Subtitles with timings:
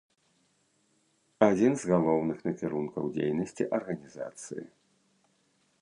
[1.47, 4.65] Адзін з галоўных накірункаў дзейнасці арганізацыі.